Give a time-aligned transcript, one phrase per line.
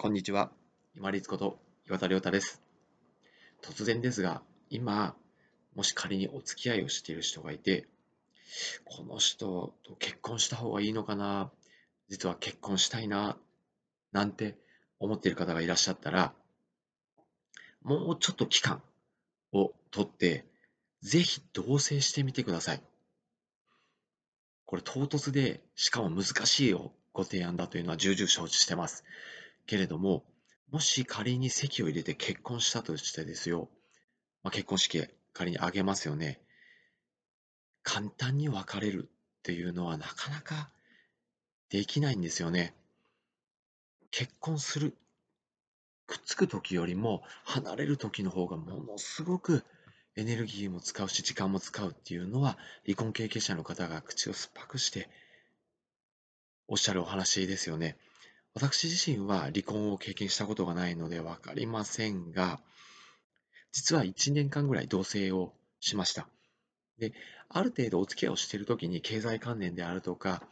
[0.00, 0.52] こんにちは。
[0.94, 2.62] 今立こと岩田亮太です。
[3.60, 5.16] 突然ですが、今、
[5.74, 7.88] もし仮にお付き合いをしている人がいて、
[8.84, 11.50] この人と結婚した方がいいのかな、
[12.08, 13.38] 実は結婚したいな、
[14.12, 14.56] なんて
[15.00, 16.32] 思っている方がいらっしゃったら、
[17.82, 18.80] もうちょっと期間
[19.50, 20.44] をとって、
[21.02, 22.82] ぜひ同棲してみてください。
[24.64, 29.02] これ唐突で、しかも難しいよご提案だというのは重々承知してます。
[29.68, 30.24] けれども、
[30.70, 33.68] もし仮に籍を入れて結婚したとしてですよ、
[34.42, 36.40] まあ、結婚式仮に挙げますよね。
[37.82, 40.70] 簡単に別れるっていうのはなかなか
[41.68, 42.74] できないんですよね。
[44.10, 44.96] 結婚する、
[46.06, 49.64] くっつく時よりも離れる時の方がものすごく
[50.16, 52.56] エネルギーも使うし時間も使うっていうのは
[52.86, 55.10] 離婚経験者の方が口を酸っぱくして
[56.66, 57.98] おっしゃるお話ですよね。
[58.54, 62.60] 私自身は離婚を経験したことがないので分かりませんが、
[63.72, 66.28] 実は1年間ぐらい同棲をしました。
[66.98, 67.12] で、
[67.48, 70.42] ある程度お付き合いをしているときに経済関連であるとか、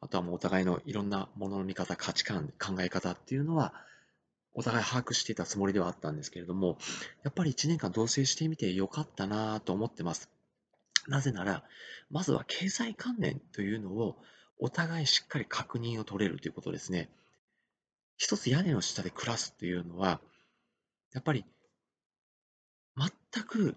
[0.00, 3.72] あとはもうお互いのいろんなものの見方、価値観、考え方っていうのは、
[4.52, 6.78] お互い把握していたつもりではあったんですけれども、
[7.22, 10.30] やっぱり1年間同棲してみてよかったなと思ってます。
[11.08, 11.64] なぜなら、
[12.10, 14.16] まずは経済関連というのを
[14.58, 17.08] お互いしっかり確認を取れるということですね。
[18.16, 20.20] 一つ屋根の下で暮らすっていうのは、
[21.12, 21.44] やっぱり
[22.96, 23.76] 全く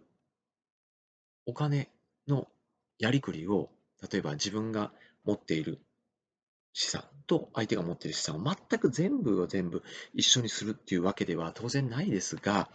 [1.45, 1.89] お金
[2.27, 2.47] の
[2.99, 3.69] やりくりを、
[4.11, 4.91] 例えば自分が
[5.23, 5.79] 持っている
[6.73, 9.81] 資産と相手が持っている資産を全く全部を全部
[10.13, 12.69] 一緒にするっていうわけでは当然ないですが、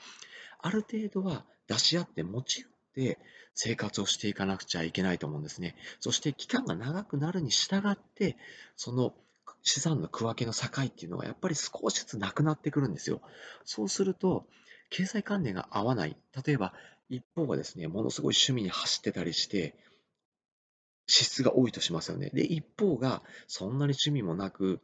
[0.60, 3.19] ある程度は出し合って持ち寄って
[3.54, 5.76] 生活をしていかなくちゃいけないと思うんですね。
[6.00, 8.36] そして期間が長くなるに従って、
[8.76, 9.14] その
[9.62, 13.20] 資産の区分けの境っていうのがやっぱり少しずつなくなってくるんですよ。
[13.64, 14.46] そうすると、
[14.90, 16.16] 経済関連が合わない。
[16.44, 16.74] 例えば、
[17.08, 19.75] 一方がですね、ものすごい趣味に走ってたりして、
[21.06, 22.31] 支出が多いとしますよね。
[22.32, 24.81] で、一方がそんなに趣味もなく、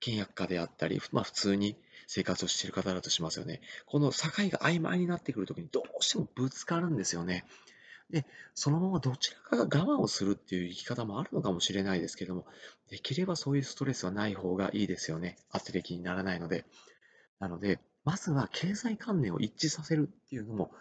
[0.00, 3.60] 倹約家であったり、まあ普通に生活をしている方だとしますよね。
[3.86, 7.44] この境が曖昧になってくるときにどうしてもぶつかるんですよね。
[8.10, 8.24] で、
[8.54, 12.46] そのままどちらかが我慢をするっていう生き方もあるのかもしれないですけども、
[12.88, 15.36] できればそういうストレスはない方がいいですよね。
[15.50, 16.64] 圧力にならないので。
[17.38, 20.72] なので、まずは経済観念を一致させるっていうのも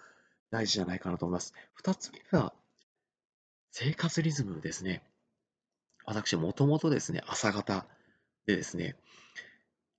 [0.49, 1.53] 大事じゃないかなと思います。
[1.73, 2.53] 二つ目は、
[3.71, 5.03] 生活リズムですね。
[6.05, 7.85] 私、もともとですね、朝方
[8.45, 8.95] でですね、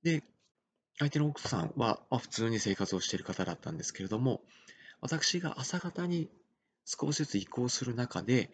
[0.03, 0.23] で、
[0.99, 4.41] 相手の奥さんは、まあ、普通に生活をしている方だったんですけれども、
[5.01, 6.29] 私が朝方に
[6.89, 8.51] 少しずつ移行する中で、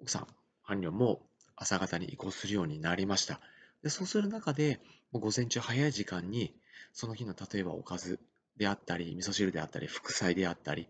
[0.00, 0.26] 奥さん、
[0.64, 1.22] 伴侶も
[1.56, 3.40] 朝方に移行するようになりました。
[3.82, 4.80] でそうする中で、
[5.12, 6.54] 午前中早い時間に、
[6.92, 8.20] その日の例えばおかず
[8.58, 10.88] であったり、味噌汁であったり、副菜であったり、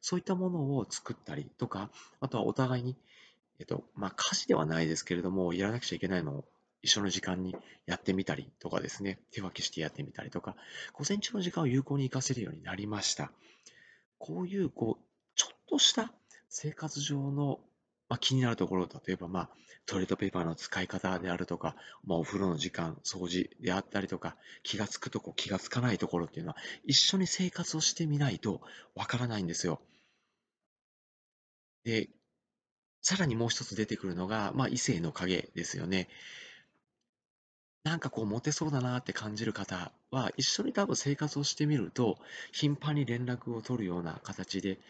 [0.00, 1.90] そういったものを作ったりとか、
[2.20, 2.96] あとはお互いに、
[3.58, 6.44] えっと、まあ、家事ではないですけれども、やらなくちゃいけないのを
[6.80, 10.56] 一緒の時間にやってみたりとかですね、手分けしてやってみたりとか、
[10.94, 13.30] 午前中の時間を有効に活かせるようになりました。
[14.18, 16.10] こういう、こう、ちょっとした
[16.50, 17.60] 生活上の、
[18.08, 19.50] まあ、気になるところ、例えば、まあ、
[19.86, 28.62] トイレットペーパーの使い方であるとか、まあ、お風呂の時間、掃除であったりとか、気がつくとこ、気がつかないところっていうのは、一緒に生活をしてみないと
[28.96, 29.80] わからないんですよ。
[31.84, 32.10] で、
[33.00, 36.08] さらにもう一つ出てくるのが、まあ、異性の影ですよね。
[37.84, 42.18] なんかこう、モテそうだなって感じる方は、一緒に多分生活をしてみると、
[42.50, 44.80] 頻繁に連絡を取るような形で、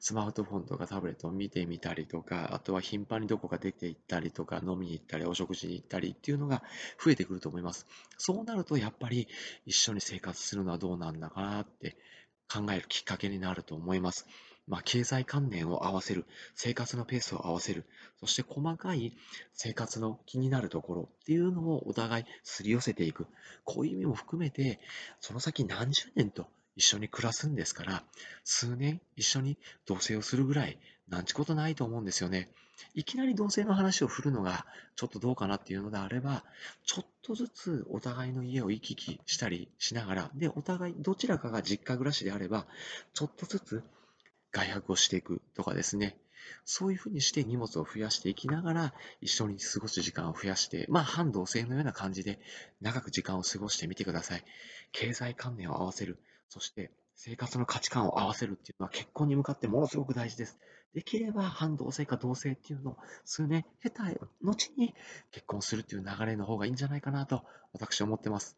[0.00, 6.62] スマートフォンとかタブレットを見てみたりとか、あとは頻繁にどこか出て行ったりとか、飲みに行ったり、お食事に行ったりっていうのが
[7.04, 7.86] 増えてくると思います。
[8.16, 9.28] そうなると、やっぱり
[9.66, 11.98] 一緒に生活するのはどうなんだかなって
[12.50, 14.26] 考えるきっかけになると思います。
[14.66, 16.24] まあ、経済関連を合わせる、
[16.54, 17.84] 生活のペースを合わせる、
[18.20, 19.16] そして細かい
[19.52, 23.26] 生活の気になるところっていうのをお互いすり寄せていく。
[23.64, 24.80] こういう意味も含めて、
[25.20, 26.46] その先何十年と
[26.76, 28.04] 一緒に暮らすんですから、
[28.44, 30.78] 数年一緒に同棲をするぐらい、
[31.08, 32.50] なんちことないと思うんですよね。
[32.94, 34.64] いきなり同棲の話を振るのが
[34.96, 36.44] ちょっとどうかなっていうのであれば、
[36.84, 42.66] ちょっとずつお互いの家を行き来したりしながら、で、お互いどちらかが実家暮らしであれば、
[43.12, 43.82] ちょっとずつ
[44.52, 46.16] 外泊をしていくとかですね。
[46.64, 52.40] そういうふうにして荷物を増やしていきながら、一緒に過ごす時間を増やして、まあ、半同棲のような感じで、
[52.80, 54.44] 長く時間を過ごしてみてください。
[54.92, 56.18] 経済観念を合わせる。
[56.50, 60.58] そして生活の価値観を合わせるっていうのは結婚に向かってものすごく大事です。
[60.94, 64.04] できれば半同性か同性っていうのを数年経た
[64.42, 64.92] 後に
[65.30, 68.56] 結婚するっていう流れの方がいいんじゃないかなと私は思ってます。